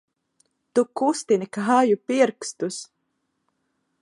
[0.79, 2.81] Tu kustini kāju pirkstus!